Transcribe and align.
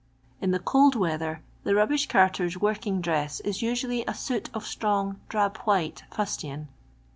In 0.41 0.49
the 0.49 0.57
cold 0.57 0.95
weather, 0.95 1.43
the 1.63 1.75
rubbish 1.75 2.07
carter's 2.07 2.57
work 2.59 2.87
ing 2.87 3.01
dress 3.01 3.39
is 3.41 3.61
usually 3.61 4.03
a 4.07 4.15
suit 4.15 4.49
of 4.51 4.65
strong 4.65 5.19
drab 5.29 5.57
white 5.57 6.05
fustian. 6.09 6.69